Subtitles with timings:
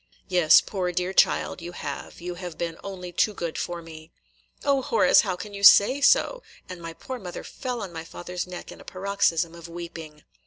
[0.27, 4.09] "Yes, poor dear child, you have; you have been only too good for me."
[4.63, 8.47] "O Horace, how can you say so!" and my poor mother fell on my father's
[8.47, 10.23] neck in a paroxysm of weeping.